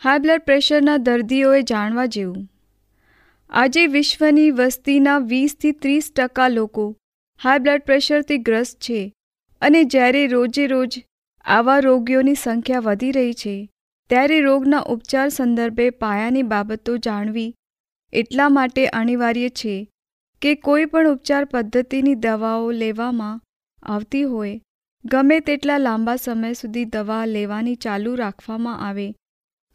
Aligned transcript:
High 0.00 0.20
blood 0.20 0.44
પ્રેશરના 0.44 1.00
દર્દીઓએ 1.06 1.56
જાણવા 1.62 2.04
જેવું. 2.06 2.44
આજે 3.52 3.82
વિશ્વની 3.86 4.52
વસ્તીના 4.60 5.16
વીસથી 5.32 5.72
ત્રીસ 5.72 6.08
ટકા 6.12 6.46
લોકો 6.48 6.84
હાઈ 7.40 7.62
બ્લડ 7.64 7.84
પ્રેશરથી 7.88 8.38
ગ્રસ્ત 8.38 8.78
છે 8.86 9.00
અને 9.62 9.82
જ્યારે 9.86 10.22
રોજે 10.26 10.64
રોજ 10.66 10.96
આવા 11.44 11.76
રોગીઓની 11.80 12.34
સંખ્યા 12.34 12.86
વધી 12.86 13.12
રહી 13.18 13.36
છે, 13.42 13.54
ત્યારે 14.10 14.40
રોગના 14.40 14.82
ઉપચાર 14.96 15.28
સંદર્ભે 15.28 15.90
પાયાની 15.90 16.46
બાબતો 16.54 16.96
જાણવી 17.08 17.46
એટલા 18.12 18.48
માટે 18.48 18.88
અનિવાર્ય 18.94 19.54
છે 19.60 19.78
કે 20.42 20.56
કોઈ 20.64 20.90
પણ 20.90 21.12
ઉપચાર 21.12 21.44
પદ્ધતિની 21.44 22.18
દવાઓ 22.24 22.72
લેવામાં 22.72 23.40
આવતી 23.82 24.24
હોય, 24.24 24.58
ગમે 25.04 25.40
તેટલા 25.40 25.78
લાંબા 25.78 26.20
સમય 26.26 26.52
સુધી 26.54 26.90
દવા 26.90 27.24
લેવાની 27.38 27.80
ચાલુ 27.84 28.16
રાખવામાં 28.16 28.86
આવે 28.88 29.10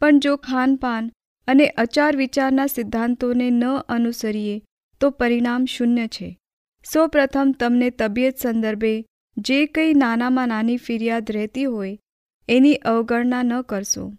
પણ 0.00 0.18
જો 0.18 0.36
ખાનપાન 0.36 1.12
અને 1.48 1.66
અચાર 1.66 2.16
વિચારના 2.16 2.66
સિદ્ધાંતોને 2.66 3.50
ન 3.50 3.64
અનુસરીએ, 3.88 4.62
તો 5.00 5.10
પરિણામ 5.10 5.64
શૂન્ય 5.64 6.06
છે. 6.06 6.38
સૌપ્રથમ 6.84 7.52
તમને 7.52 7.90
તબિયત 7.90 8.38
સંદર્ભે 8.38 9.04
જે 9.36 9.66
કંઈ 9.66 9.94
નાનામાં 9.94 10.48
નાની 10.48 10.76
ફરિયાદ 10.76 11.30
રહેતી 11.30 11.64
હોય, 11.64 11.98
એની 12.48 12.74
અવગણના 12.74 13.42
ન 13.42 13.62
કરશો. 13.62 14.12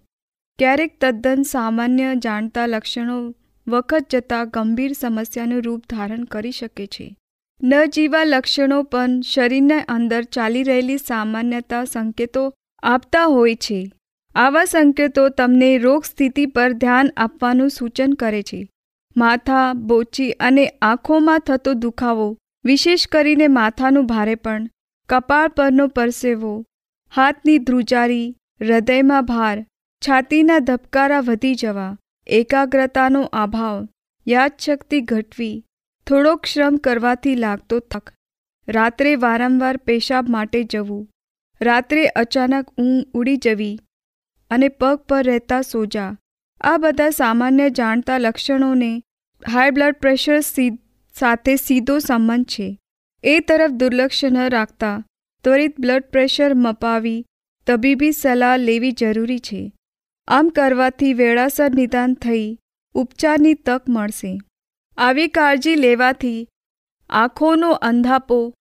ક્યારેક 0.59 1.00
તદ્દન 1.00 1.41
સામાન્ય 1.41 2.15
જાણતા 2.15 2.65
લક્ષણો 2.65 3.33
વખત 3.68 4.09
જતાં 4.09 4.50
ગંભીર 4.50 4.94
સમસ્યાનું 4.94 5.62
રૂપ 5.62 5.81
ધારણ 5.89 6.24
કરી 6.24 6.51
શકે 6.51 6.88
છે. 6.88 7.15
ન 7.63 7.85
જીવા 7.85 8.24
લક્ષણો 8.24 8.83
પણ 8.83 9.21
શરીરના 9.21 9.85
અંદર 9.88 10.24
ચાલી 10.24 10.63
રહેલી 10.63 10.97
સામાન્યતા 10.97 11.85
સંકેતો 11.85 12.53
આપતા 12.83 13.25
હોય 13.25 13.56
છે. 13.56 13.91
આવા 14.38 14.66
સંકેતો 14.66 15.30
તમને 15.30 15.78
રોગ 15.78 16.04
સ્થિતિ 16.04 16.45
પર 16.45 16.72
ધ્યાન 16.72 17.10
આપવાનું 17.18 17.69
સૂચન 17.69 18.13
કરે 18.13 18.42
છે. 18.42 18.69
માથા, 19.18 19.74
બોચી 19.74 20.31
અને 20.31 20.68
આંખોમાં 20.81 21.39
થતો 21.39 21.74
દુખાવો, 21.74 22.38
વિશેષ 22.66 23.07
કરીને 23.07 23.48
માથાનું 23.48 24.06
ભારેપણ 24.06 24.68
કપાળ 25.10 25.48
પરનો 25.48 25.88
પરસેવો, 25.88 26.66
હાથની 27.16 27.57
ધ્રુજારી, 27.57 28.36
હૃદયમાં 28.62 29.25
ભાર, 29.25 29.66
છાતીના 30.07 30.60
ધબકારા 30.60 31.19
વધી 31.19 31.56
જવા, 31.56 31.98
એકાગ્રતાનો 32.28 33.22
અભાવ, 33.22 33.88
યાદશક્તિ 34.28 35.01
ઘટવી 35.01 35.66
થોડોક 36.07 36.45
શ્રમ 36.45 36.78
કરવાથી 36.78 37.36
લાગતો 37.36 37.80
થક. 37.80 38.13
રાત્રે 38.68 39.16
વારંવાર 39.16 39.78
પેશાબ 39.78 40.30
માટે 40.30 40.63
જવું. 40.63 41.07
રાત્રે 41.62 42.07
અચાનક 42.07 42.69
ઊંઘ 42.69 43.06
ઉડી 43.13 43.38
જવી. 43.38 43.80
અને 44.51 44.67
પગ 44.67 44.95
પર 44.95 45.23
રહેતા 45.23 45.61
સોજા. 45.61 46.17
આ 46.61 46.77
બધા 46.77 47.09
સામાન્ય 47.09 47.69
જાણતા 47.69 48.17
લક્ષણોને 48.17 49.03
હાઈ 49.51 49.71
બ્લડ 49.71 49.95
પ્રેશર 49.95 50.39
સાથે 51.13 51.55
સીધો 51.55 51.99
સંબંધ 51.99 52.45
છે. 52.45 52.79
એ 53.23 53.39
તરફ 53.39 53.71
દુર્લક્ષ 53.71 54.25
ન 54.25 54.49
રાખતા, 54.49 55.05
ત્વરિત 55.44 55.79
બ્લડ 55.79 56.03
પ્રેશર 56.03 56.53
મપાવી, 56.53 57.25
તબીબી 57.67 58.11
સલાહ 58.11 58.57
લેવી 58.57 58.91
જરૂરી 58.91 59.39
છે. 59.39 59.73
આમ 60.27 60.50
કરવાથી 60.50 61.13
વેળાસર 61.13 61.75
નિદાન 61.75 62.13
થઈ, 62.13 62.59
ઉપચારની 62.93 63.53
તક 63.53 63.81
મળશે. 63.89 64.38
આવી 64.97 65.27
કાળજી 65.27 65.75
લેવાથી 65.75 66.47
આંખોનો 67.09 67.71
અંધાપો, 67.71 68.53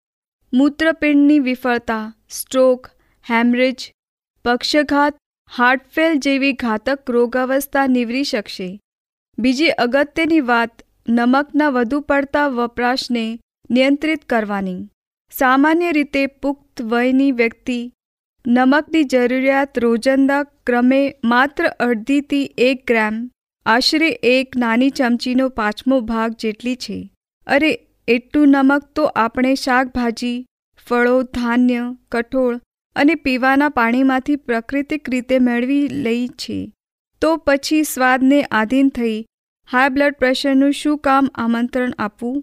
મૂત્રપિંડની 0.52 1.38
વિફળતા 1.38 2.14
સ્ટ્રોક 2.30 2.86
હેમરેજ 3.30 3.92
પક્ષઘાત 4.44 5.18
હાર્ટફેલ 5.50 6.14
જેવી 6.14 6.52
ઘાતક 6.52 7.10
રોગાવસ્થા 7.10 7.87
નીવરી 7.87 8.25
શકશે. 8.25 8.81
બીજી 9.38 9.69
અગત્યની 9.69 10.40
વાત, 10.40 10.82
નમકના 11.08 11.69
વધુ 11.69 12.00
પડતા 12.00 12.48
વપરાશને 12.48 13.38
નિયંત્રિત 13.70 14.25
કરવાની. 14.25 14.88
સામાન્ય 15.31 15.93
રીતે 15.93 16.26
પુખ્ત 16.26 16.82
વયની 16.82 17.32
વ્યક્તિ 17.32 17.93
નમકની 18.46 19.04
જરૂરિયાત 19.04 19.78
રોજંદા 19.78 20.43
ક્રમે 20.43 21.14
માત્ર 21.25 21.66
અડધીથી 21.66 22.54
એક 22.58 22.87
ગ્રામ, 22.87 23.31
આશરે 23.66 24.08
એક 24.22 24.56
નાની 24.56 24.90
ચમચીનો 24.90 25.49
પાંચમો 25.49 26.00
ભાગ 26.00 26.32
જેટલી 26.32 26.76
છે. 26.76 27.10
અરે, 27.46 27.87
એટલું 28.08 28.49
નમક 28.49 28.84
તો 28.84 29.04
આપણે 29.04 29.54
શાકભાજી, 29.54 30.46
ફળો, 30.87 31.22
ધાન્ય, 31.22 31.96
કઠોળ 32.12 32.60
અને 32.96 33.14
પીવાના 33.14 33.69
પાણીમાંથી 33.69 34.37
પ્રાકૃતિક 34.46 35.10
રીતે 35.10 35.38
મેળવી 35.38 35.88
લઈ 36.04 36.26
છે. 36.43 36.58
તો 37.22 37.31
પછી 37.46 37.82
સ્વાદને 37.84 38.38
આધીન 38.43 38.88
થઈ 38.90 39.16
હાઈ 39.69 39.88
બ્લડ 39.88 40.19
પ્રેશરનું 40.19 40.72
શું 40.72 40.98
કામ 40.98 41.32
આમંત્રણ 41.34 41.98
આપવું? 41.98 42.38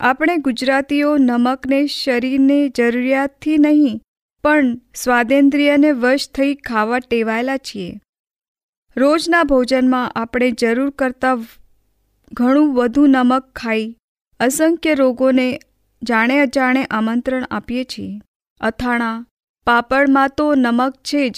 આપણે 0.00 0.34
ગુજરાતીઓ 0.38 1.12
નમકને 1.18 1.78
શરીરને 1.86 2.58
જરૂરિયાતથી 2.68 3.58
નહીં, 3.58 4.00
પણ 4.44 4.74
સ્વાદેન્દ્રિયને 4.94 5.90
વશ 5.92 6.28
થઈ 6.30 6.54
ખાવા 6.66 7.00
ટેવાયેલા 7.00 7.56
છીએ. 7.58 7.94
રોજના 8.96 9.44
ભોજનમાં 9.44 10.12
આપણે 10.16 10.50
જરૂર 10.50 10.90
કરતાં 10.90 11.46
ઘણું 12.32 12.74
વધુ 12.74 13.06
નમક 13.06 13.44
ખાઈ, 13.56 13.88
અસંખ્ય 14.40 14.94
રોગોને 14.94 15.48
જાણે 16.02 16.36
અજાણે 16.40 16.84
આમંત્રણ 16.90 17.48
આપીએ 17.50 17.84
છીએ. 17.84 18.20
અથાણા 18.60 19.16
પાપડમાં 19.68 20.34
તો 20.36 20.44
નમક 20.54 20.94
છે 21.04 21.22
જ. 21.28 21.36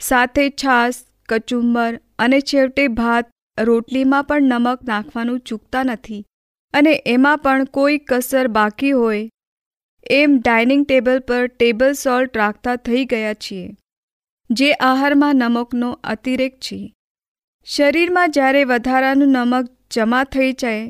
સાથે 0.00 0.44
છાશ, 0.62 0.98
કચુંબર 1.28 1.92
અને 2.18 2.38
છેવટે 2.40 2.84
ભાત 2.94 3.30
રોટલીમાં 3.58 4.24
પણ 4.24 4.50
નમક 4.52 4.80
નાખવાનું 4.88 5.38
ચૂકતા 5.40 5.84
નથી 5.84 6.20
અને 6.74 6.92
એમાં 7.06 7.38
પણ 7.38 7.70
કોઈ 7.76 8.00
કસર 8.08 8.48
બાકી 8.48 8.92
હોય. 8.92 9.22
એમ 10.10 10.34
ડાઇનિંગ 10.38 10.82
ટેબલ 10.86 11.22
પર 11.28 11.46
ટેબલ 11.46 11.94
સોલ્ટ 11.94 12.36
રાખતા 12.36 12.76
થઈ 12.86 13.04
ગયા 13.04 13.38
છીએ, 13.44 13.70
જે 14.50 14.68
આહારમાં 14.80 15.40
નમકનો 15.42 15.88
અતિરેક 16.04 16.60
છે. 16.60 16.82
શરીરમાં 17.66 18.30
જ્યારે 18.30 18.62
વધારાનું 18.64 19.34
નમક 19.36 19.72
જમા 19.90 20.26
થઈ 20.34 20.52
જાય, 20.52 20.84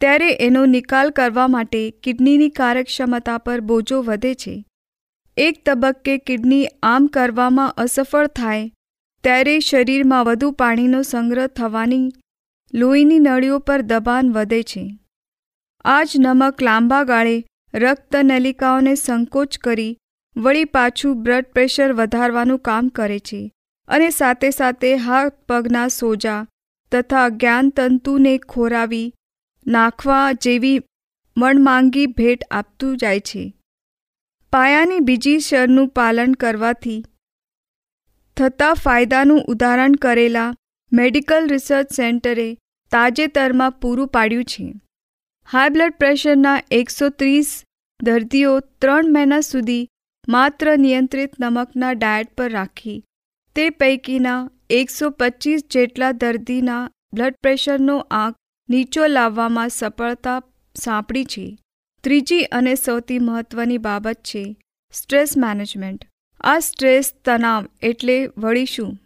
ત્યારે 0.00 0.28
એનો 0.40 0.66
નિકાલ 0.66 1.10
કરવા 1.10 1.48
માટે 1.48 1.80
કિડનીની 2.02 2.52
કાર્યક્ષમતા 2.58 3.38
પર 3.38 3.60
બોજો 3.60 4.02
વધે 4.02 4.34
છે. 4.34 4.54
એક 5.36 5.62
તબક્કે 5.66 6.18
કિડની 6.18 6.66
આમ 6.82 7.06
કરવામાં 7.06 7.70
અસફળ 7.76 8.26
થાય, 8.26 8.70
ત્યારે 9.24 9.54
શરીરમાં 9.60 10.24
વધુ 10.24 10.50
પાણીનો 10.50 11.02
સંગ્રહ 11.02 11.46
થવાની 11.46 12.10
લોહીની 12.74 13.18
નળીઓ 13.18 13.58
પર 13.58 13.80
દબાણ 13.82 14.32
વધે 14.32 14.62
છે. 14.62 14.84
આ 15.84 16.04
જ 16.04 16.18
નમક 16.18 16.62
લાંબા 16.62 17.04
ગાળે 17.04 17.36
રક્ત 17.74 18.16
નલિકાઓને 18.24 18.94
સંકોચ 18.94 19.58
કરી 19.58 19.96
વળી 20.36 20.64
પાછું 20.64 21.22
બ્લડ 21.22 21.50
પ્રેશર 21.52 21.92
વધારવાનું 21.92 22.58
કામ 22.58 22.88
કરે 22.88 23.18
છે 23.18 23.40
અને 23.88 24.10
સાથે 24.10 24.50
સાથે 24.50 24.94
હાથ 24.96 25.34
પગના 25.48 25.88
સોજા 25.88 26.46
તથા 26.92 27.28
જ્ઞાનતંતુને 27.28 28.38
ખોરાવી 28.38 29.12
નાખવા 29.66 30.32
જેવી 30.32 30.78
મણમાંગી 31.36 32.06
ભેટ 32.06 32.48
આપતું 32.50 32.96
જાય 32.96 33.20
છે. 33.20 33.44
પાયાની 34.52 35.04
બીજી 35.08 35.42
શરનું 35.44 35.86
પાલન 35.98 36.32
કરવાથી 36.40 36.96
થતા 38.36 38.72
ફાયદાનું 38.80 39.46
ઉદાહરણ 39.52 39.94
કરેલા 40.02 40.48
મેડિકલ 40.92 41.46
રિસર્ચ 41.52 41.94
સેન્ટરે 41.98 42.48
તાજેતરમાં 42.92 43.78
પૂરું 43.84 44.10
પાડ્યું 44.16 44.50
છે. 44.52 44.66
હાઈ 45.48 45.72
બ્લડ 45.76 45.96
પ્રેશરના 46.02 46.58
એકસો 46.80 47.08
ત્રીસ 47.22 47.54
દર્દીઓ 48.00 48.52
ત્રણ 48.80 49.10
મહિના 49.16 49.40
સુધી 49.48 49.80
માત્ર 50.28 50.72
નિયંત્રિત 50.84 51.40
નમકના 51.40 51.94
ડાયટ 51.94 52.34
પર 52.36 52.50
રાખી, 52.56 52.98
તે 53.56 53.66
પૈકીના 53.80 54.38
એકસો 54.80 55.12
પચીસ 55.22 55.66
જેટલા 55.76 56.12
દર્દીના 56.20 56.82
બ્લડ 57.16 57.40
પ્રેશરનો 57.42 57.96
આંક 58.20 58.40
નીચો 58.68 59.10
લાવવામાં 59.16 59.74
સફળતા 59.78 60.38
સાંપડી 60.76 61.26
છે. 61.32 61.48
ત્રીજી 62.04 62.42
અને 62.42 62.74
સૌથી 62.74 63.18
મહત્વની 63.18 63.78
બાબત 63.78 64.16
છે 64.22 64.56
સ્ટ્રેસ 64.92 65.36
મેનેજમેન્ટ. 65.38 66.04
આ 66.40 66.58
સ્ટ્રેસ 66.58 67.14
તણાવ 67.24 67.66
એટલે 67.82 68.30
વળી 68.38 68.66
શું? 68.66 68.98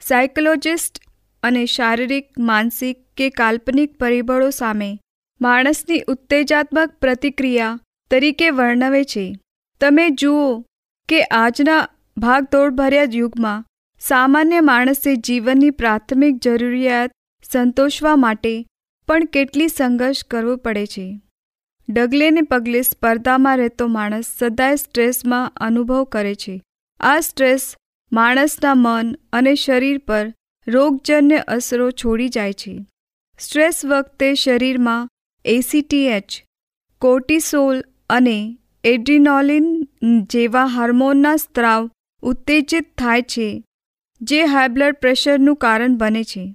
સાયકોલોજિસ્ટ 0.00 1.00
અને 1.42 1.66
શારીરિક, 1.66 2.28
માનસિક 2.38 2.96
કે 3.16 3.30
કાલ્પનિક 3.30 3.98
પરિબળો 3.98 4.50
સામે 4.50 4.98
માણસની 5.40 6.02
ઉત્તેજાત્મક 6.08 6.90
પ્રતિક્રિયા 7.00 7.80
તરીકે 8.10 8.50
વર્ણવે 8.50 9.04
છે. 9.04 9.34
તમે 9.80 10.10
જુઓ 10.10 10.64
કે 11.08 11.22
આજના 11.22 11.88
ભાગદોડભર્યા 12.16 13.04
યુગમાં 13.12 13.64
સામાન્ય 14.00 14.60
માણસે 14.60 15.16
જીવનની 15.16 15.70
પ્રાથમિક 15.70 16.36
જરૂરિયાત 16.38 17.10
સંતોષવા 17.52 18.16
માટે 18.16 18.66
પણ 19.08 19.24
કેટલી 19.24 19.68
સંઘર્ષ 19.68 20.24
કરવો 20.24 20.56
પડે 20.56 20.86
છે. 20.86 21.20
ડગલે 21.88 22.30
ને 22.30 22.42
પગલે 22.42 22.82
સ્પર્ધામાં 22.82 23.58
રહેતો 23.58 23.86
માણસ 23.86 24.24
સદાય 24.38 24.76
સ્ટ્રેસમાં 24.76 25.52
અનુભવ 25.56 26.04
કરે 26.04 26.34
છે. 26.34 26.62
આ 27.00 27.20
સ્ટ્રેસ 27.20 27.76
માણસના 28.12 28.74
મન 28.74 29.16
અને 29.32 29.54
શરીર 29.54 29.98
પર 29.98 30.32
રોગજન્ય 30.66 31.36
અસરો 31.36 31.90
છોડી 31.90 32.28
જાય 32.28 32.52
છે. 32.52 32.86
સ્ટ્રેસ 33.38 33.84
વખતે 33.84 34.34
શરીરમાં 34.34 35.08
એસીટીએચ 35.44 36.42
કોર્ટિસોલ 36.98 37.84
અને 38.10 38.58
એડ્રિનોલિન 38.84 39.88
જેવા 40.30 40.66
હાર્મોનના 40.66 41.36
સ્ત્રાવ 41.36 41.90
ઉત્તેજિત 42.22 42.98
થાય 42.98 43.22
છે, 43.22 43.64
જે 44.20 44.42
હાઈ 44.42 44.68
બ્લડ 44.68 44.94
પ્રેશરનું 44.94 45.56
કારણ 45.56 45.96
બને 45.96 46.24
છે. 46.24 46.54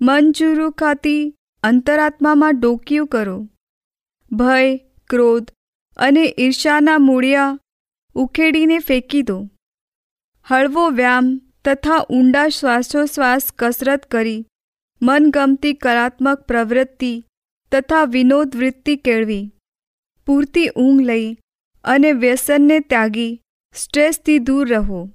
મન 0.00 0.32
ખાતી 0.70 1.34
અંતરાત્મામાં 1.62 2.60
ડોકિયું 2.60 3.06
કરો. 3.06 3.48
ભય, 4.32 4.76
ક્રોધ 5.10 5.50
અને 5.96 6.34
ઈર્ષાના 6.38 6.98
મૂળિયા 6.98 7.58
ઉખેડીને 8.14 8.78
ફેંકી 8.78 9.22
દો. 9.22 9.48
હળવો 10.44 10.90
વ્યાયામ 10.90 11.40
તથા 11.64 12.06
ઊંડા 12.10 12.48
શ્વાસોશ્વાસ 12.48 13.42
કસરત 13.58 14.04
કરી, 14.04 14.46
મનગમતી 15.02 15.72
કલાત્મક 15.72 16.40
પ્રવૃત્તિ 16.40 17.24
તથા 17.72 18.04
વિનોદ 18.04 18.56
વૃત્તિ 18.56 18.96
કેળવી. 18.96 19.52
પૂરતી 20.26 20.68
ઊંઘ 20.68 21.02
લઈ 21.02 21.36
અને 21.84 22.12
વ્યસનને 22.12 22.80
ત્યાગી, 22.80 23.40
સ્ટ્રેસથી 23.74 24.38
દૂર 24.38 24.68
રહો. 24.68 25.10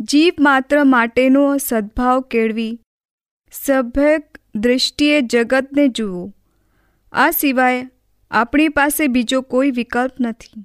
જીવ 0.00 0.34
માત્ર 0.40 0.84
માટેનો 0.84 1.56
સદ્ભાવ 1.56 2.20
કેળવી, 2.20 2.80
સભ્યક 3.52 4.38
દૃષ્ટિએ 4.54 5.20
જગતને 5.20 5.88
જુઓ. 5.88 6.32
આ 7.12 7.30
સિવાય 7.30 7.90
આપણી 8.30 8.68
પાસે 8.68 9.06
બીજો 9.06 9.40
કોઈ 9.40 9.70
વિકલ્પ 9.70 10.12
નથી. 10.20 10.64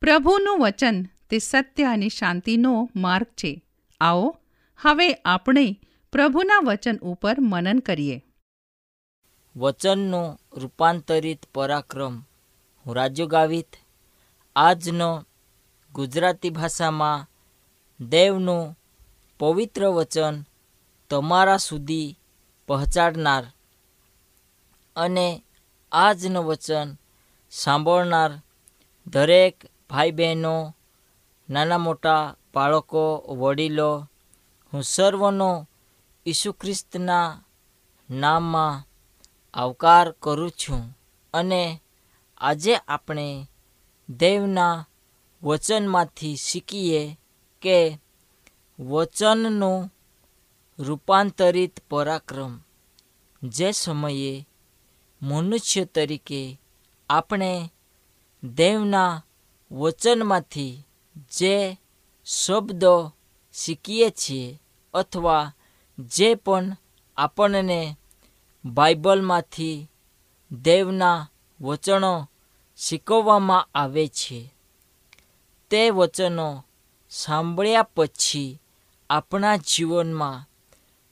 પ્રભુનું 0.00 0.58
વચન 0.58 1.04
તે 1.30 1.38
સત્ય 1.38 1.84
અને 1.84 2.08
શાંતિનો 2.08 2.90
માર્ગ 2.96 3.26
છે. 3.26 3.62
આવો 4.00 4.36
હવે 4.76 5.12
આપણે 5.12 5.80
પ્રભુના 6.12 6.58
વચન 6.64 6.96
ઉપર 6.96 7.40
મનન 7.40 7.78
કરીએ. 7.78 8.24
વચનનો 9.56 10.40
રૂપાંતરિત 10.52 11.46
પરાક્રમ 11.54 12.20
હું 12.86 12.96
રાજુ 12.96 13.26
ગાવિત. 13.26 13.76
આજનો 14.56 15.26
ગુજરાતી 15.92 16.50
ભાષામાં 16.50 17.26
દેવનું 18.08 18.78
પવિત્ર 19.38 19.86
વચન 19.86 20.42
તમારા 21.10 21.56
સુધી 21.56 22.18
પહોંચાડનાર 22.68 23.46
અને 24.96 25.42
આજનું 25.92 26.44
વચન 26.44 26.96
સાંભળનાર 27.50 28.40
દરેક 29.06 29.66
ભાઈ 29.90 30.10
બહેનો 30.10 30.74
નાના 31.50 31.78
મોટા 31.78 32.34
બાળકો, 32.54 33.24
વડીલો, 33.28 34.08
હું 34.72 34.82
સર્વનો 34.82 35.68
ઈસુ 36.26 36.52
ખ્રિસ્તના 36.52 37.44
નામમાં 38.10 38.86
આવકાર 39.54 40.12
કરું 40.12 40.50
છું 40.50 40.96
અને 41.34 41.82
આજે 42.38 42.76
આપણે 42.76 43.48
દેવના 44.10 44.84
વચનમાંથી 45.42 46.36
શીખીએ 46.36 47.18
કે 47.62 47.98
વચનનું 48.80 49.90
રૂપાંતરિત 50.78 51.80
પરાક્રમ 51.90 52.58
જે 53.42 53.72
સમયે 53.72 54.47
મનુષ્ય 55.22 55.84
તરીકે 55.84 56.58
આપણે 57.10 57.70
દેવના 58.42 59.22
વચનમાંથી 59.70 60.84
જે 61.38 61.78
શબ્દો 62.26 63.12
શીખીએ 63.52 64.10
છીએ 64.10 64.60
અથવા 64.94 65.52
જે 65.98 66.34
પણ 66.34 66.76
આપણને 67.16 67.96
બાઇબલમાંથી 68.64 69.88
દેવના 70.50 71.26
વચનો 71.60 72.28
શીખવવામાં 72.76 73.68
આવે 73.74 74.08
છે, 74.08 74.54
તે 75.70 75.90
વચનો 75.90 76.64
સાંભળ્યા 77.10 77.82
પછી 77.82 78.60
આપણા 79.10 79.56
જીવનમાં 79.56 80.44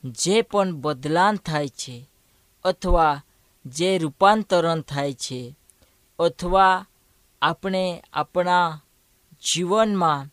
જે 0.05 0.43
પણ 0.43 0.73
બદલાન 0.73 1.37
થાય 1.37 1.69
છે 1.69 1.97
અથવા 2.65 3.23
જે 3.67 3.99
રૂપાંતરણ 3.99 4.81
થાય 4.81 5.13
છે 5.13 5.57
અથવા 6.19 6.87
આપણે 7.43 8.03
આપણા 8.13 8.81
જીવનમાં 9.53 10.29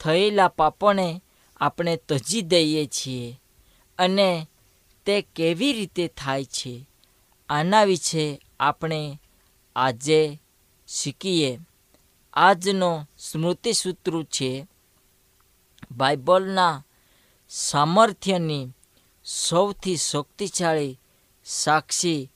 થયેલા 0.00 0.48
પાપને 0.48 1.22
આપણે 1.56 1.96
તજી 1.96 2.42
દઈએ 2.42 2.86
છીએ 2.86 3.40
અને 3.98 4.46
તે 5.06 5.22
કેવી 5.22 5.72
રીતે 5.72 6.08
થાય 6.08 6.44
છે 6.44 6.88
આના 7.48 7.84
વિશે 7.84 8.40
આપણે 8.60 9.20
આજે 9.76 10.40
શીખીએ. 10.88 11.58
આજનો 12.32 13.06
સ્મૃતિસૂત્ર 13.18 14.22
છે 14.22 14.66
બાઇબલના 15.90 16.84
સામર્થ્યની 17.48 18.72
સૌથી 19.24 19.96
શક્તિશાળી 19.96 21.00
સાક્ષી 21.44 22.30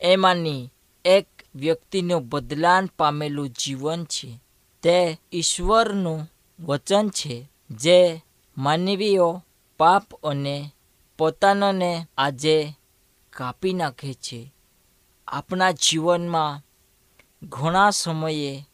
એમાંની 0.00 0.70
એક 1.04 1.28
વ્યક્તિનું 1.54 2.28
બદલાન 2.28 2.86
પામેલું 2.86 3.48
જીવન 3.48 4.04
છે. 4.04 4.40
તે 4.82 5.18
ઈશ્વરનું 5.32 6.30
વચન 6.60 7.08
છે, 7.08 7.50
જે 7.70 8.24
માનવીઓ, 8.58 9.42
પાપ 9.78 10.14
અને 10.14 10.70
પોતાનાને 11.18 12.06
આજે 12.18 12.72
કાપી 13.30 13.72
નાખે 13.72 14.14
છે. 14.14 14.54
આપણા 15.28 15.70
જીવનમાં 15.70 16.62
ઘણા 17.42 17.90
સમયે 17.90 18.64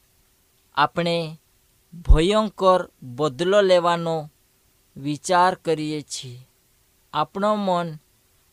આપણે 0.75 1.39
ભયંકર 2.09 2.91
બદલો 3.03 3.61
લેવાનો 3.61 4.31
વિચાર 4.97 5.55
કરીએ 5.55 6.01
છીએ. 6.01 6.49
આપણો 7.13 7.55
મન 7.55 7.99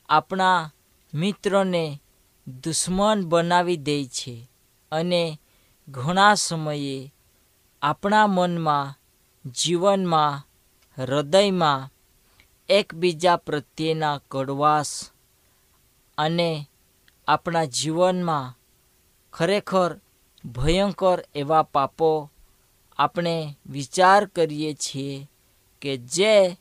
આપણા 0.09 0.71
મિત્રને 1.13 2.01
દુશ્મન 2.49 3.25
બનાવી 3.25 3.77
દે 3.77 4.05
છે 4.05 4.49
અને 4.91 5.39
ઘણા 5.87 6.33
સમયે 6.33 7.13
આપણા 7.81 8.27
મનમાં, 8.27 8.93
જીવનમાં, 9.45 10.47
હૃદયમાં 11.01 11.89
એકબીજા 12.69 13.35
પ્રત્યેના 13.35 14.21
કડવાશ 14.31 15.11
અને 16.17 16.69
આપણા 17.27 17.65
જીવનમાં 17.65 18.57
ખરેખર 19.33 19.99
ભયંકર 20.45 21.23
એવા 21.35 21.63
પાપો 21.63 22.31
આપણે 22.99 23.57
વિચાર 23.65 24.25
કરીએ 24.25 24.73
છીએ 24.73 25.29
કે 25.81 25.97
જે 25.97 26.57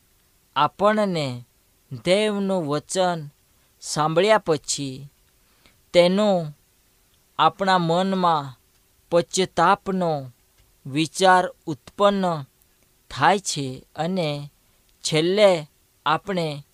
આપણને 0.57 1.45
દેવનું 2.05 2.67
વચન 2.67 3.29
સાંભળ્યા 3.81 4.39
પછી 4.39 5.11
તેનું 5.93 6.59
આપણા 7.39 7.79
મનમાં 7.79 8.61
પશ્ચાતાપનો 9.11 10.33
વિચાર 10.87 11.51
ઉત્પન્ન 11.67 12.45
થાય 13.11 13.39
છે 13.39 13.87
અને 13.97 14.51
છેલ્લે 15.01 15.67
આપણે 16.07 16.67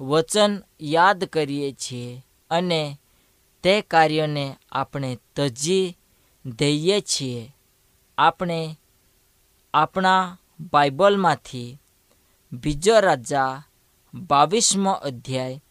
વચન 0.00 0.62
યાદ 0.80 1.24
કરીએ 1.24 1.72
છીએ 1.72 2.24
અને 2.50 3.00
તે 3.62 3.80
કાર્યને 3.80 4.56
આપણે 4.72 5.18
તજી 5.36 5.96
દઈએ 6.46 7.00
છીએ. 7.00 7.54
આપણે 8.18 8.78
આપણા 9.74 10.36
બાઇબલમાંથી 10.72 11.78
બીજો 12.52 13.00
રાજા 13.00 13.62
બાવીસમો 14.14 14.92
અધ્યાય 14.92 15.62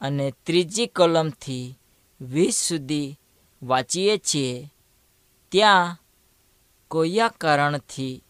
અને 0.00 0.34
ત્રીજી 0.46 0.86
કલમથી 0.86 1.78
વીસ 2.32 2.68
સુધી 2.68 3.18
વાંચીએ 3.62 4.18
છીએ, 4.18 4.70
ત્યાં 5.48 5.96
કોયા 6.88 7.28
કારણથી 7.28 8.22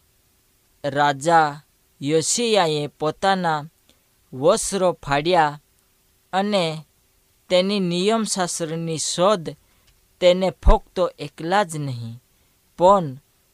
રાજા 0.84 1.60
યોશિયાએ 2.00 2.88
પોતાના 2.88 3.66
વસ્ત્રો 4.32 4.92
ફાડ્યા 4.92 5.60
અને 6.32 6.86
તેની 7.48 7.80
નિયમશાસ્ત્રની 7.80 8.98
શોધ 8.98 9.48
તેને 10.20 10.50
ફક્ત 10.50 10.96
એકલા 11.18 11.64
જ 11.64 11.72
નહીં, 11.78 12.20
પણ 12.78 13.06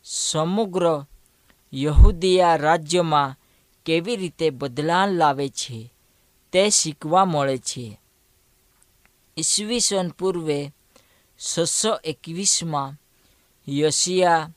સમગ્ર 0.04 1.04
યહૂદીયા 1.72 2.56
રાજ્યમાં 2.56 3.36
કેવી 3.84 4.16
રીતે 4.16 4.50
બદલાણ 4.50 5.10
લાવે 5.10 5.48
છે 5.48 5.90
તે 6.52 6.70
શીખવા 6.70 7.24
મળે 7.24 7.58
છે. 7.58 7.99
ઈસવીસન 9.40 10.08
પૂર્વે 10.18 10.58
છસો 11.40 11.92
એકવીસમાં 12.04 12.98
યશિયા 13.66 14.50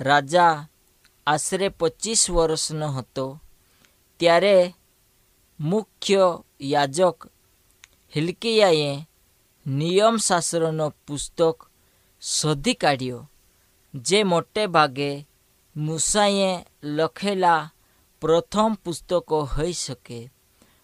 રાજા 0.00 0.56
આશરે 1.26 1.68
પચીસ 1.78 2.22
વર્ષનો 2.30 2.88
હતો. 2.92 3.26
ત્યારે 4.20 4.56
મુખ્ય 5.60 6.24
યાજક 6.72 7.18
હિલકિયાએ 8.12 8.92
નિયમશાસ્ત્રનો 9.66 10.86
પુસ્તક 11.06 11.58
શોધી 12.22 12.74
કાઢ્યો, 12.74 13.20
જે 13.94 14.18
મોટે 14.24 14.62
ભાગે 14.66 15.10
મૂસાએ 15.76 16.50
લખેલા 16.96 17.70
પ્રથમ 18.22 18.72
પુસ્તકો 18.84 19.38
હોઈ 19.52 19.72
શકે, 19.74 20.20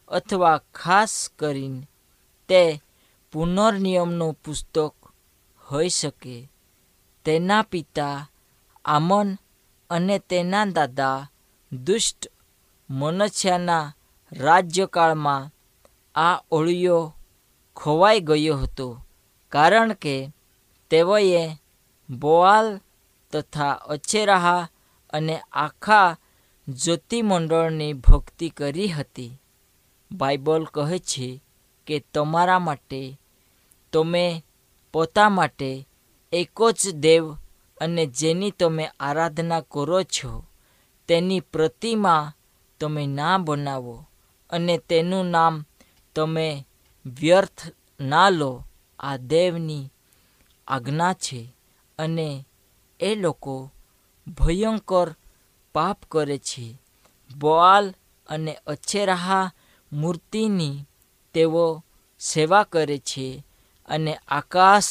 અથવા 0.08 0.58
ખાસ 0.74 1.14
કરીને 1.36 1.86
તે 2.48 2.62
પુનર્નિયમનું 3.32 4.34
પુસ્તક 4.34 4.94
હોઈ 5.72 5.88
શકે. 5.88 6.50
તેના 7.24 7.62
પિતા 7.62 8.30
આમન 8.84 9.38
અને 9.90 10.18
તેના 10.18 10.64
દાદા 10.64 11.30
દુષ્ટ 11.72 12.32
મનુષ્યના 12.90 13.94
રાજ્યકાળમાં 14.32 15.50
આ 16.14 16.44
ઓળિયો 16.50 17.14
ખોવાઈ 17.76 18.20
ગયો 18.20 18.56
હતો. 18.56 19.06
કારણ 19.48 19.92
કે 19.92 20.32
તેઓએ 20.90 21.50
બોઆલ 22.10 22.80
તથા 23.32 23.70
અછેરાહા 23.72 24.68
અને 25.10 25.40
આખા 25.52 26.16
જ્યોતિમંડળની 26.68 27.92
ભક્તિ 27.92 28.48
કરી 28.50 28.88
હતી. 28.88 29.40
બાઇબલ 30.12 30.64
કહે 30.64 30.98
છે 30.98 31.42
કે 31.88 32.04
તમારા 32.14 32.58
માટે, 32.58 33.20
તમે 33.92 34.44
પોતા 34.92 35.28
માટે 35.28 35.88
એક 36.32 36.70
જ 36.72 36.94
દેવ 36.94 37.34
અને 37.80 38.06
જેની 38.06 38.50
તમે 38.50 38.90
આરાધના 39.00 39.60
કરો 39.60 40.02
છો, 40.02 40.44
તેની 41.08 41.40
પ્રતિમા 41.40 42.34
તમે 42.80 43.06
ના 43.06 43.38
બનાવો 43.38 44.06
અને 44.50 44.78
તેનું 44.78 45.26
નામ 45.26 45.64
તમે 46.14 46.66
વ્યર્થ 47.06 47.66
ના 48.00 48.28
લો, 48.28 48.64
આ 48.98 49.16
દેવની 49.16 49.88
આજ્ઞા 50.66 51.12
છે. 51.12 51.54
અને 51.98 52.46
એ 53.00 53.14
લોકો 53.14 53.70
ભયંકર 54.26 55.14
પાપ 55.74 55.98
કરે 56.10 56.38
છે. 56.38 56.80
બોઆલ 57.38 57.94
અને 58.28 58.58
અછેરાહા 58.66 59.52
મૂર્તિની 59.92 60.84
તેઓ 61.38 61.84
સેવા 62.18 62.62
કરે 62.62 62.98
છે 62.98 63.44
અને 63.86 64.18
આકાશ 64.28 64.84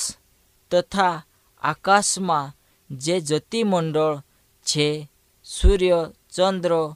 તથા 0.72 1.25
આકાશમાં 1.62 2.54
જે 2.98 3.20
જ્યોતિમંડળ 3.20 4.22
છે, 4.63 5.12
સૂર્ય, 5.44 6.12
ચંદ્ર, 6.36 6.96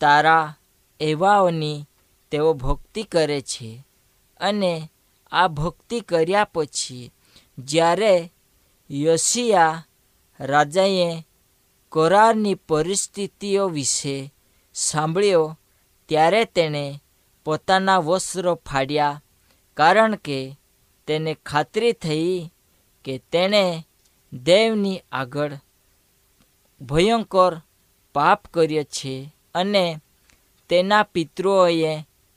તારા 0.00 0.54
એવાઓની 1.00 1.84
તેઓ 2.30 2.52
ભક્તિ 2.52 3.02
કરે 3.02 3.40
છે. 3.40 3.84
અને 4.40 4.90
આ 5.32 5.48
ભક્તિ 5.48 6.00
કર્યા 6.00 6.44
પછી 6.44 7.12
જ્યારે 7.58 8.32
યશિયા 8.90 9.86
રાજાએ 10.40 11.26
કોરારની 11.88 12.54
પરિસ્થિતિઓ 12.54 13.68
વિશે 13.68 14.34
સાંભળ્યો, 14.74 15.58
ત્યારે 16.06 16.44
તેણે 16.44 17.02
પોતાના 17.46 17.98
વસ્ત્રો 17.98 18.54
ફાડ્યા, 18.54 19.22
કારણ 19.76 20.16
કે 20.16 20.38
તેને 21.06 21.32
ખાતરી 21.46 21.92
થઈ 21.92 22.52
કે 23.04 23.14
તેણે 23.32 23.64
દેવની 24.32 25.02
આગળ 25.12 25.52
ભયંકર 26.80 27.52
પાપ 28.14 28.40
કર્યો 28.54 28.84
છે 28.84 29.14
અને 29.54 29.84
તેના 30.68 31.02
પિતૃઓએ 31.02 31.92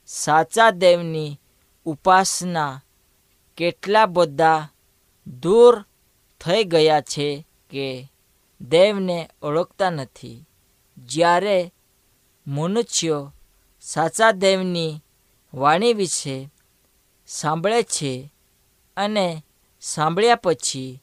સાચા 0.06 0.70
દેવની 0.70 1.38
ઉપાસના 1.86 2.82
કેટલા 3.56 4.06
બધા 4.06 4.68
દૂર 5.26 5.84
થઈ 6.40 6.64
ગયા 6.64 7.00
છે 7.00 7.28
કે 7.70 7.86
દેવને 8.60 9.18
ઓળખતા 9.42 9.90
નથી. 9.90 10.46
જ્યારે 10.98 11.72
મનુષ્યો 12.46 13.32
સાચા 13.80 14.30
દેવની 14.30 15.00
વાણી 15.54 15.94
વિશે 15.94 16.50
સાંભળે 17.26 17.82
છે 17.82 18.32
અને 18.96 19.44
સાંભળ્યા 19.80 20.36
પછી 20.36 21.02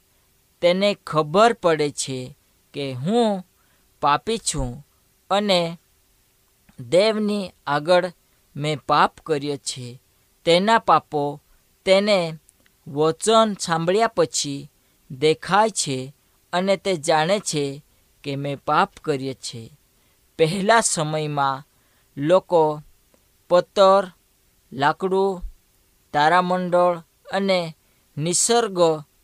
તેને 0.61 0.97
ખબર 1.07 1.53
પડે 1.53 1.91
છે 1.91 2.37
કે 2.73 2.93
હું 2.93 3.47
પાપી 4.01 4.37
છું 4.37 4.87
અને 5.29 5.79
દેવની 6.79 7.51
આગળ 7.67 8.11
મેં 8.55 8.77
પાપ 8.77 9.17
કર્યો 9.25 9.57
છે. 9.57 10.01
તેના 10.45 10.77
પાપો 10.77 11.41
તેને 11.85 12.39
વચન 12.87 13.53
સાંભળ્યા 13.59 14.07
પછી 14.07 14.71
દેખાય 15.11 15.69
છે 15.69 16.15
અને 16.53 16.77
તે 16.77 16.95
જાણે 16.95 17.39
છે 17.39 17.85
કે 18.23 18.35
મેં 18.35 18.57
પાપ 18.57 18.93
કર્યો 19.03 19.33
છે. 19.33 19.77
પહેલા 20.37 20.81
સમયમાં 20.81 21.63
લોકો 22.17 22.81
પત્તર 23.49 24.11
લાકડું, 24.71 25.41
તારામંડળ 26.13 27.01
અને 27.31 27.75
નિસર્ગ 28.17 28.79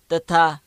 તથા 0.10 0.60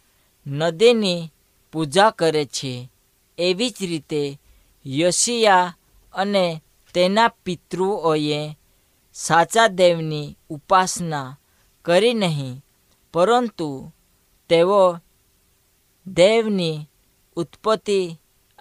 નદીની 0.46 1.30
પૂજા 1.72 2.10
કરે 2.10 2.44
છે. 2.44 2.90
એવી 3.38 3.70
જ 3.70 3.78
રીતે 3.82 4.40
યશિયા 4.86 5.74
અને 6.14 6.62
તેના 6.94 7.28
પિતૃઓએ 7.28 8.56
સાચા 9.14 9.68
દેવની 9.68 10.36
ઉપાસના 10.48 11.38
કરી 11.84 12.14
નહીં, 12.14 12.64
પરંતુ 13.12 13.92
તેઓ 14.48 14.98
દેવની 16.06 16.88
ઉત્પત્તિ 17.36 18.00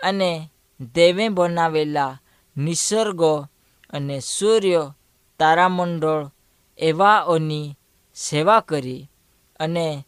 અને 0.04 0.52
દેવે 0.94 1.30
બનાવેલા 1.30 2.20
નિસર્ગો 2.58 3.48
અને 3.90 4.20
સૂર્ય 4.20 4.94
તારામંડળ 5.40 6.30
એવાઓની 6.78 7.78
સેવા 8.16 8.60
કરી 8.60 9.12
અને 9.60 10.08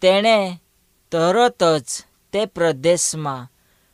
તેણે 0.00 0.60
તરત 1.12 1.62
જ 1.62 2.04
તે 2.32 2.46
પ્રદેશમાં 2.46 3.48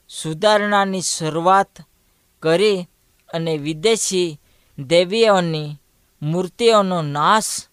સુધારણાની 0.09 1.01
શરૂઆત 1.01 1.79
કરી 2.43 2.89
અને 3.33 3.57
વિદેશી 3.57 4.41
દેવીઓની 4.79 5.77
મૂર્તિઓનો 6.23 7.03
નાશ 7.03 7.69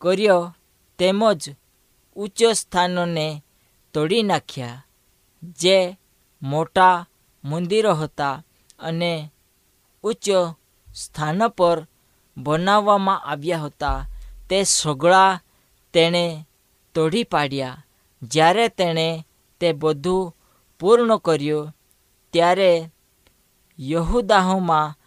કર્યો 0.00 0.54
તેમજ 0.98 1.50
ઉચ્ચ 2.16 2.44
સ્થાનોને 2.44 3.44
તોડી 3.94 4.22
નાખ્યા, 4.22 4.84
જે 5.42 5.98
મોટા 6.42 7.08
મંદિરો 7.44 7.94
હતા 7.94 8.44
અને 8.78 9.32
ઉચ્ચ 10.02 10.28
સ્થાન 10.94 11.48
પર 11.48 11.86
બનાવવામાં 12.36 13.24
આવ્યા 13.24 13.58
હતા. 13.58 14.06
તે 14.50 14.62
સગળા 14.62 15.40
તેણે 15.92 16.46
તોડી 16.94 17.24
પાડ્યા. 17.24 17.84
જ્યારે 18.22 18.68
તેણે 18.68 19.26
તે 19.60 19.72
બધું 19.72 20.36
પૂર્ણ 20.80 21.16
કર્યું, 21.16 21.76
ત્યારે 22.32 22.90
યહુદાહોમાં 23.78 24.98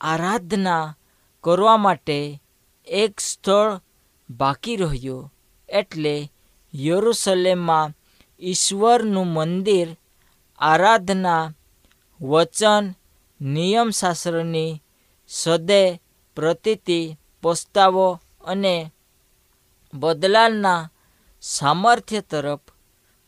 આરાધના 0.00 0.96
કરવા 1.40 1.76
માટે 1.76 2.42
એક 2.86 3.20
સ્થળ 3.20 3.80
બાકી 4.30 4.76
રહ્યું, 4.76 5.34
એટલે 5.68 6.32
યરુસલેમમાં 6.74 7.92
ઈશ્વરનું 8.40 9.26
મંદિર, 9.26 9.96
આરાધના, 10.58 11.52
વચન, 12.20 12.94
નિયમશાસ્ત્રની 13.40 14.82
સદે 15.32 15.82
પ્રતીતિ, 16.36 17.00
પસ્તાવો 17.42 18.08
અને 18.44 18.76
બદલાલના 19.94 20.90
સામર્થ્ય 21.42 22.20
તરફ 22.20 22.66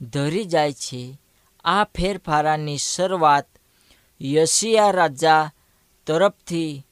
ધરી 0.00 0.44
જાય 0.44 0.72
છે. 0.72 1.02
આ 1.64 1.84
ફેરફારાની 1.94 2.78
શરૂઆત 2.78 3.48
યશિયા 4.20 4.92
રાજા 4.92 5.52
તરફથી 6.06 6.82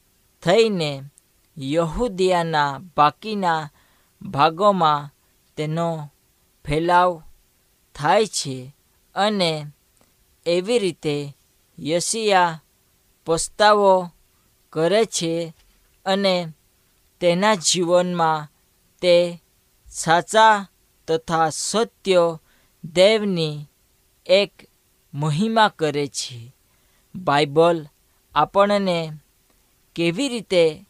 થઈને 0.43 0.91
યહૂદિયાના 1.57 2.79
બાકીના 2.97 3.71
ભાગોમાં 4.21 5.11
તેનો 5.57 5.89
ફેલાવ 6.65 7.11
થાય 7.95 8.27
છે 8.27 8.57
અને 9.15 9.51
એવી 10.45 10.79
રીતે 10.79 11.15
યશિયા 11.79 12.59
પસ્તાવો 13.27 13.93
કરે 14.73 15.05
છે 15.05 15.53
અને 16.05 16.47
તેના 17.19 17.55
જીવનમાં 17.55 18.47
તે 19.01 19.41
સાચા 19.87 20.67
તથા 21.07 21.49
સત્ય 21.49 22.39
દેવની 22.83 23.65
એક 24.25 24.51
મહિમા 25.13 25.67
કરે 25.67 26.07
છે. 26.07 26.55
બાઇબલ 27.15 27.87
આપણને 28.35 29.11
કેવી 29.95 30.29
રીતે 30.29 30.85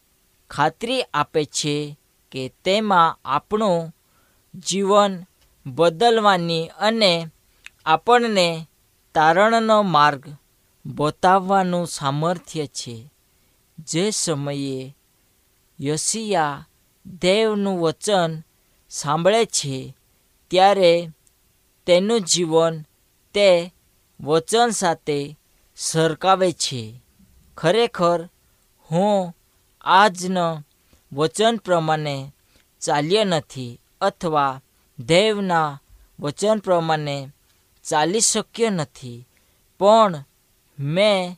ખાતરી 0.50 1.02
આપે 1.02 1.44
છે 1.44 1.98
કે 2.32 2.42
તેમાં 2.64 3.18
આપણું 3.24 3.94
જીવન 4.54 5.12
બદલવાની 5.66 6.70
અને 6.78 7.26
આપણને 7.86 8.68
તારણનો 9.14 9.82
માર્ગ 9.82 10.22
બતાવવાનું 10.86 11.86
સામર્થ્ય 11.86 12.66
છે? 12.66 13.13
જે 13.78 14.10
સમયે 14.10 14.96
યશિયા 15.80 16.66
દેવનું 17.06 17.80
વચન 17.80 18.42
સાંભળે 18.90 19.44
છે, 19.44 19.96
ત્યારે 20.50 21.10
તેનું 21.86 22.20
જીવન 22.20 22.82
તે 23.34 23.72
વચન 24.20 24.70
સાથે 24.70 25.38
સરકાવે 25.76 26.52
છે. 26.52 27.00
ખરેખર, 27.56 28.28
હું 28.90 29.34
આજના 29.80 30.62
વચન 31.12 31.56
પ્રમાણે 31.56 32.32
ચાલ્યો 32.80 33.24
નથી 33.24 33.80
અથવા 34.00 34.60
દેવના 34.98 35.80
વચન 36.20 36.58
પ્રમાણે 36.58 37.28
ચાલી 37.84 38.20
શક્યો 38.20 38.70
નથી, 38.70 39.26
પણ 39.78 40.24
મેં 40.78 41.36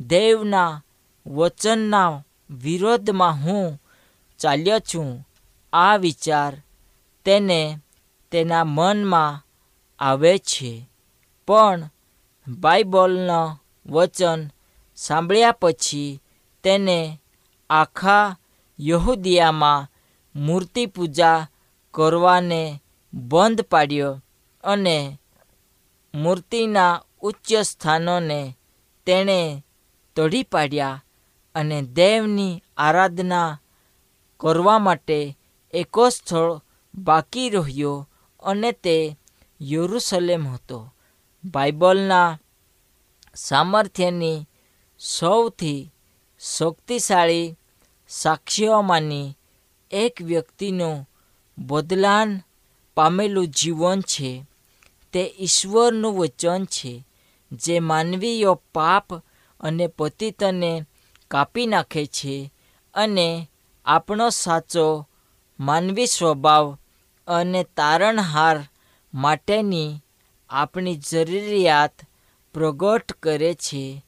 દેવના 0.00 0.82
વચનના 1.28 2.24
વિરોધમાં 2.50 3.32
હું 3.32 3.82
ચાલ્યો 4.38 4.78
છું. 4.78 5.28
આ 5.72 5.96
વિચાર 5.96 6.62
તેને 7.24 7.78
તેના 8.30 8.64
મનમાં 8.64 9.46
આવે 9.98 10.38
છે. 10.38 10.90
પણ 11.46 11.90
બાઇબલનો 12.48 13.58
વચન 13.86 14.48
સાંભળ્યા 14.96 15.52
પછી 15.52 16.22
તેને 16.62 17.20
આખા 17.70 18.36
યહૂદિયામાં 18.80 19.88
મૂર્તિ 20.36 20.86
પૂજા 20.86 21.46
કરવાને 21.90 22.82
બંધ 23.12 23.60
પાડ્યો 23.60 24.22
અને 24.64 25.20
મૂર્તિના 26.14 27.02
ઉચ્ચ 27.20 27.54
સ્થાનોને 27.54 28.56
તેણે 29.06 29.64
તોડી 30.16 30.42
પાડ્યા. 30.42 31.04
અને 31.58 31.78
દેવની 31.82 32.62
આરાધના 32.76 33.60
કરવા 34.40 34.78
માટે 34.78 35.18
એકો 35.74 36.08
સ્થળ 36.08 36.60
બાકી 36.94 37.50
રહ્યો 37.50 37.94
અને 38.42 38.70
તે 38.72 38.96
યરુસલેમ 39.60 40.44
હતો. 40.48 40.78
બાઇબલના 41.44 42.38
સામર્થ્યની 43.34 44.46
સૌથી 44.98 45.80
શક્તિશાળી 46.40 47.56
સાક્ષીઓમાંની 48.08 49.36
એક 49.90 50.14
વ્યક્તિનું 50.22 50.96
બદલાન 51.58 52.30
પામેલું 52.96 53.46
જીવન 53.48 54.00
છે. 54.00 54.30
તે 55.12 55.22
ઈશ્વરનું 55.40 56.18
વચન 56.18 56.64
છે, 56.64 56.92
જે 57.52 57.74
માનવીય 57.80 58.56
પાપ 58.74 59.06
અને 59.60 59.86
પતિતને 59.86 60.72
કાપી 61.30 61.66
નાખે 61.66 62.06
છે 62.06 62.52
અને 62.94 63.50
આપણો 63.84 64.30
સાચો 64.30 65.08
માનવી 65.60 66.06
સ્વભાવ 66.06 66.78
અને 67.26 67.64
તારણહાર 67.64 68.68
માટેની 69.14 70.02
આપણી 70.50 70.96
જરૂરિયાત 70.96 71.92
પ્રગટ 72.54 73.12
કરે 73.12 73.54
છે. 73.54 74.04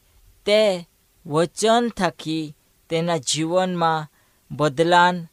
તે 0.47 0.89
વચન 1.27 1.89
થકી 1.89 2.57
તેના 2.89 3.17
જીવનમાં 3.17 4.09
બદલાન 4.51 5.27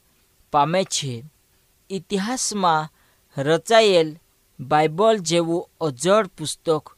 પામે 0.51 0.83
છે. 0.83 1.23
ઇતિહાસમાં 1.89 2.89
રચાયેલ 3.37 4.17
બાઇબલ 4.59 5.17
જેવું 5.17 5.69
અજળ 5.81 6.27
પુસ્તક 6.27 6.97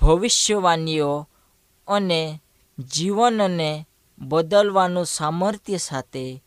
ભવિષ્યવાણીઓ 0.00 1.28
અને 1.88 2.42
જીવનને 2.78 3.86
બદલવાનું 4.20 5.06
સામર્થ્ય 5.06 5.76
સાથે 5.76 6.44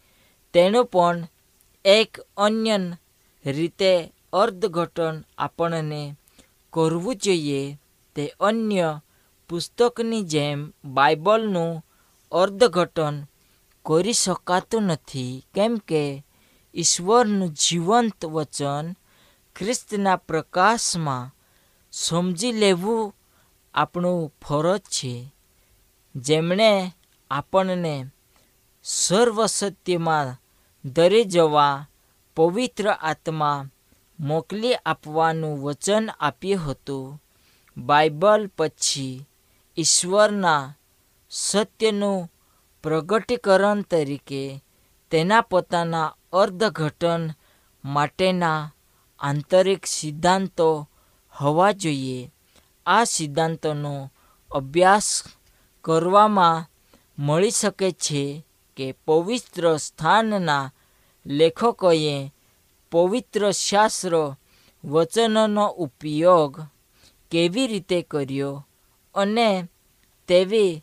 તેનું 0.54 0.86
પણ 0.86 1.28
એક 1.86 2.18
અન્ય 2.38 2.78
રીતે 3.46 4.14
અર્થઘટન 4.34 5.24
આપણને 5.38 6.16
કરવું 6.74 7.16
જોઈએ. 7.16 7.78
તે 8.16 8.34
અન્ય 8.40 9.02
પુસ્તકની 9.50 10.24
જેમ 10.24 10.74
બાઇબલનું 10.86 11.86
અર્થઘટન 12.32 13.24
કરી 13.86 14.14
શકાતું 14.14 14.84
નથી. 14.84 15.46
કેમ 15.54 15.78
કે 15.78 16.24
ઈશ્વરનું 16.76 17.50
જીવંત 17.50 18.26
વચન 18.26 18.96
ખ્રિસ્તના 19.56 20.16
પ્રકાશમાં 20.16 21.36
સમજી 21.92 22.52
લેવું 22.52 23.16
આપણું 23.74 24.34
ફરજ 24.48 24.82
છે. 24.82 25.36
જેમણે 26.16 26.92
આપણને 27.34 27.96
સર્વ 28.84 29.46
સત્યમાં 29.46 30.38
દરી 30.86 31.26
જવા 31.26 31.88
પવિત્ર 32.36 32.88
આત્મા 32.92 33.66
મોકલી 34.20 34.76
આપવાનું 34.76 35.62
વચન 35.64 36.10
આપ્યું 36.20 36.66
હતું. 36.66 37.22
બાઇબલ 37.78 38.42
પછી 38.58 39.28
ઈશ્વરના 39.78 40.78
સત્યનું 41.30 42.32
પ્રગટીકરણ 42.84 43.82
તરીકે 43.82 44.44
તેના 45.12 45.42
પોતાના 45.42 46.16
અર્થઘટન 46.34 47.24
માટેના 47.86 48.72
આંતરિક 49.20 49.86
સિદ્ધાંતો 49.86 50.90
હોવા 51.42 51.72
જોઈએ. 51.72 52.32
આ 52.86 53.04
સિદ્ધાંતોનો 53.04 53.96
અભ્યાસ 54.52 55.24
કરવામાં 55.82 56.73
મળી 57.18 57.52
શકે 57.52 57.90
છે 57.96 58.24
કે 58.78 58.86
પવિત્ર 59.06 59.64
સ્થાનના 59.78 60.72
લેખકોએ 61.26 62.18
પવિત્ર 62.92 63.44
શાસ્ત્ર 63.58 64.14
વચનનો 64.84 65.66
ઉપયોગ 65.76 66.54
કેવી 67.32 67.68
રીતે 67.68 68.00
કર્યો 68.02 68.54
અને 69.16 69.50
તેવી 70.30 70.82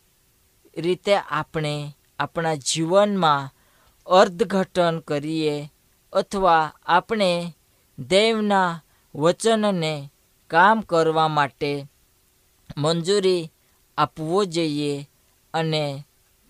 રીતે 0.76 1.14
આપણે 1.30 1.74
આપણા 2.18 2.60
જીવનમાં 2.60 3.50
અર્થઘટન 4.06 4.96
કરીએ 5.00 5.56
અથવા 6.12 6.64
આપણે 6.88 7.30
દેવના 7.98 8.80
વચનને 9.14 9.92
કામ 10.50 10.78
કરવા 10.80 11.28
માટે 11.28 11.72
મંજૂરી 12.76 13.50
આપવો 13.98 14.38
જોઈએ 14.44 14.94
અને 15.54 15.84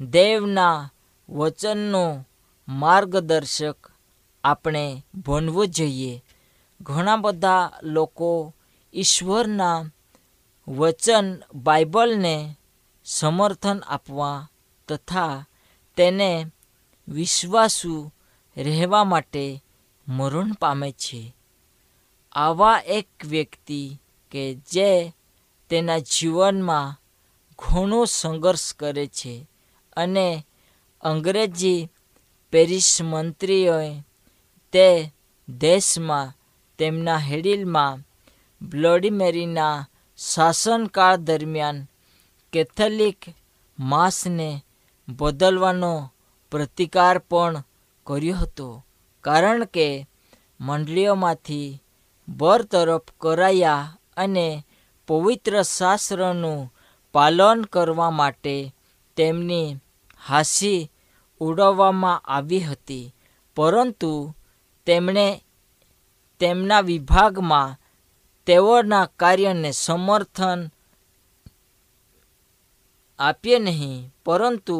દેવના 0.00 0.92
વચનનું 1.28 2.28
માર્ગદર્શક 2.68 3.92
આપણે 4.44 5.04
બનવું 5.14 5.68
જોઈએ. 5.68 6.24
ઘણા 6.80 7.16
બધા 7.16 7.72
લોકો 7.82 8.54
ઈશ્વરના 8.94 9.84
વચન 10.68 11.42
બાઇબલને 11.54 12.56
સમર્થન 13.04 13.82
આપવા 13.86 14.48
તથા 14.88 15.44
તેને 15.96 16.46
વિશ્વાસુ 17.08 18.12
રહેવા 18.56 19.04
માટે 19.04 19.62
મરણ 20.08 20.52
પામે 20.52 20.92
છે. 20.92 21.36
આવા 22.32 22.82
એક 22.86 23.08
વ્યક્તિ 23.24 24.00
કે 24.30 24.54
જે 24.54 25.12
તેના 25.68 25.98
જીવનમાં 25.98 27.00
ઘણો 27.58 28.04
સંઘર્ષ 28.04 28.74
કરે 28.74 29.06
છે. 29.06 29.49
અને 30.02 30.28
અંગ્રેજી 31.02 31.88
પેરિસ 32.52 32.90
મંત્રીઓએ 33.02 33.90
તે 34.72 34.88
દેશમાં 35.48 36.34
તેમના 36.78 37.24
હેડિલમાં 37.28 38.02
બ્લોડીમેરીના 38.60 39.86
શાસનકાળ 40.18 41.16
દરમિયાન 41.16 41.78
કેથલિક 42.52 43.20
માસને 43.78 44.50
બદલવાનો 45.08 45.94
પ્રતિકાર 46.52 47.16
પણ 47.30 47.54
કર્યો 48.06 48.36
હતો. 48.36 48.68
કારણ 49.24 49.62
કે 49.64 49.88
મંડળીઓમાંથી 50.60 51.68
બરતરફ 52.28 53.08
કરાયા 53.20 53.92
અને 54.16 54.48
પવિત્ર 55.08 55.54
શાસ્ત્રનું 55.62 56.60
પાલન 57.14 57.60
કરવા 57.72 58.10
માટે 58.10 58.56
તેમની 59.16 59.68
હાંસી 60.26 60.90
ઉડાવવામાં 61.40 62.22
આવી 62.26 62.60
હતી. 62.60 63.14
પરંતુ 63.56 64.34
તેમણે 64.86 65.44
તેમના 66.40 66.80
વિભાગમાં 66.80 67.76
તેઓના 68.46 69.06
કાર્યને 69.20 69.70
સમર્થન 69.70 70.60
આપીએ 73.18 73.58
નહીં, 73.58 74.14
પરંતુ 74.24 74.78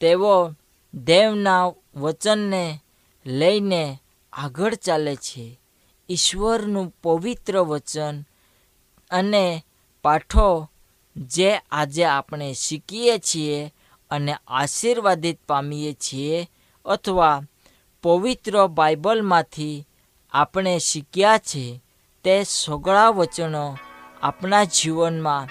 તેઓ 0.00 0.54
દેવના 0.94 1.64
વચનને 1.96 2.64
લઈને 3.26 3.98
આગળ 4.32 4.74
ચાલે 4.74 5.14
છે. 5.16 5.46
ઈશ્વરનું 6.08 6.94
પવિત્ર 7.02 7.56
વચન 7.60 8.16
અને 9.10 9.64
પાઠો 10.04 10.68
જે 11.16 11.50
આજે 11.56 12.04
આપણે 12.04 12.52
શીખીએ 12.52 13.18
છીએ 13.18 13.74
અને 14.12 14.34
આશીર્વાદિત 14.48 15.38
પામીએ 15.46 15.92
છીએ 15.94 16.48
અથવા 16.86 17.42
પવિત્ર 18.04 18.54
બાઇબલમાંથી 18.68 19.86
આપણે 20.32 20.78
શીખ્યા 20.78 21.38
છે 21.38 21.64
તે 22.24 22.34
સગળા 22.44 23.10
વચનો 23.10 23.64
આપણા 24.22 24.64
જીવનમાં 24.64 25.50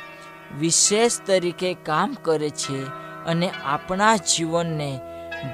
વિશેષ 0.60 1.14
તરીકે 1.26 1.72
કામ 1.74 2.10
કરે 2.24 2.50
છે 2.50 2.80
અને 3.26 3.48
આપણા 3.66 4.16
જીવનને 4.30 4.90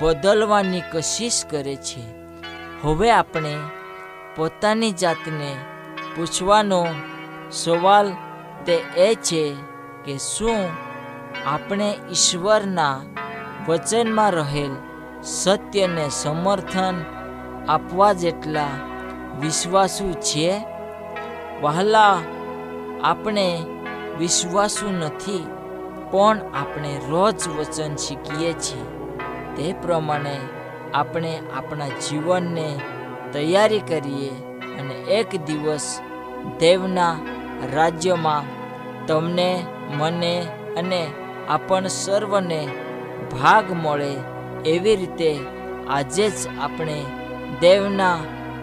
બદલવાની 0.01 0.87
કશિશ 0.91 1.45
કરે 1.45 1.75
છે. 1.75 2.03
હવે 2.81 3.11
આપણે 3.11 3.53
પોતાની 4.35 4.91
જાતને 4.91 5.49
પૂછવાનો 6.15 6.81
સવાલ 7.51 8.07
તે 8.65 8.75
એ 8.97 9.09
છે 9.15 9.43
કે 10.05 10.15
શું 10.17 10.61
આપણે 11.45 11.95
ઈશ્વરના 12.11 13.01
વચનમાં 13.67 14.31
રહેલ 14.31 14.71
સત્યને 15.21 16.09
સમર્થન 16.09 16.95
આપવા 17.67 18.13
જેટલા 18.13 18.67
વિશ્વાસુ 19.41 20.13
છે, 20.13 20.65
વહાલા 21.61 22.17
આપણે 23.03 23.65
વિશ્વાસુ 24.19 24.89
નથી, 24.89 25.47
પણ 26.11 26.37
આપણે 26.53 26.99
રોજ 27.09 27.47
વચન 27.47 27.95
શીખીએ 27.95 28.53
છીએ. 28.53 28.83
તે 29.55 29.75
પ્રમાણે 29.81 30.37
આપણે 30.93 31.39
આપણા 31.57 31.87
જીવનને 31.87 32.79
તૈયારી 33.33 33.79
કરીએ 33.79 34.29
અને 34.79 34.93
એક 34.93 35.45
દિવસ 35.45 36.01
દેવના 36.59 37.15
રાજ્યમાં 37.73 38.43
તમને, 39.07 39.65
મને 39.97 40.47
અને 40.77 41.07
આપણ 41.49 41.87
સર્વને 41.87 42.67
ભાગ 43.31 43.71
મળે 43.71 44.11
એવી 44.65 44.95
રીતે 44.95 45.39
આજે 45.89 46.29
જ 46.29 46.59
આપણે 46.61 46.97
દેવના 47.61 48.17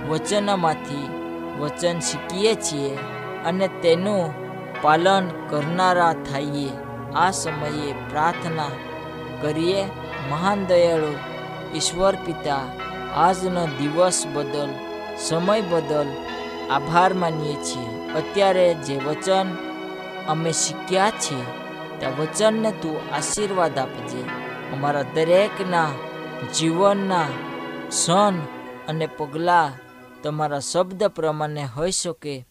વચનમાંથી 0.09 1.07
વચન 1.61 2.01
શીખીએ 2.01 2.55
છીએ 2.55 2.99
અને 3.45 3.69
તેનું 3.69 4.35
પાલન 4.83 5.31
કરનારા 5.51 6.13
થઈએ. 6.13 6.71
આ 7.15 7.31
સમયે 7.31 7.95
પ્રાર્થના 8.11 8.69
કરીએ, 9.43 9.85
મહાન 10.31 10.67
દયાળુ, 10.67 11.13
ઈશ્વર 11.75 12.17
પિતા, 12.27 12.65
આજનો 13.17 13.67
દિવસ 13.67 14.27
બદલ, 14.35 14.69
સમય 15.19 15.61
બદલ 15.61 16.09
આભાર 16.71 17.15
માનીએ 17.15 17.55
છીએ. 17.55 17.91
અત્યારે 18.17 18.75
જે 18.75 18.97
વચન 18.97 19.49
અમે 20.29 20.53
શીખ્યા 20.53 21.11
છીએ 21.11 21.64
તે 22.01 22.07
વચનને 22.07 22.71
તું 22.73 23.15
આશીર્વાદ 23.15 23.79
આપજે. 23.79 24.21
અમારા 24.73 25.03
દરેકના 25.03 25.91
જીવનના 26.59 27.29
સન 27.91 28.35
અને 28.89 29.07
પગલાં 29.07 29.73
તમારા 30.23 30.59
શબ્દ 30.59 31.05
પ્રમાણે 31.05 31.65
હોઈ 31.65 31.91
શકે, 31.91 32.47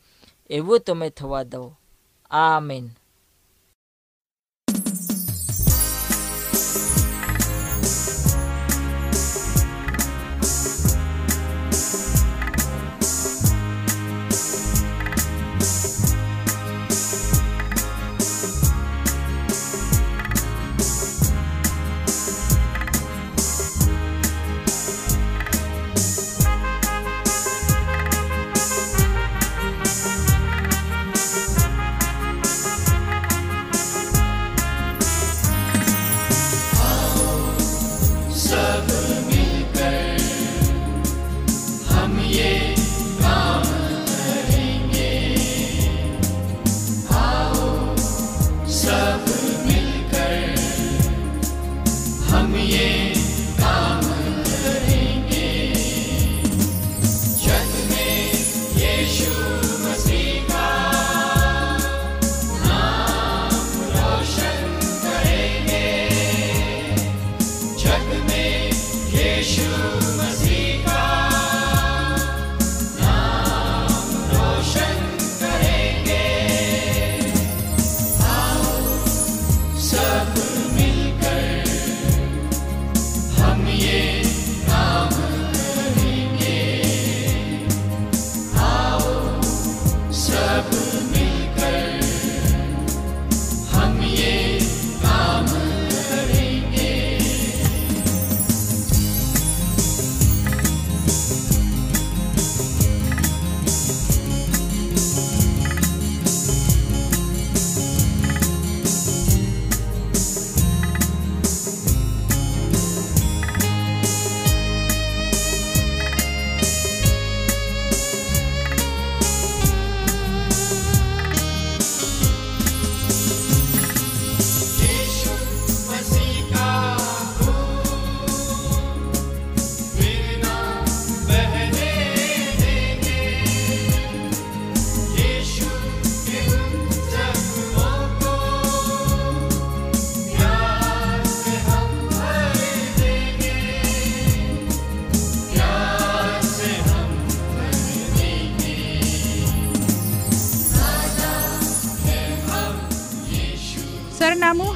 એવું 0.50 0.80
તમે 0.80 1.10
થવા 1.10 1.44
દો. 1.44 1.74
આ 2.32 2.60
સરનામું 2.60 3.03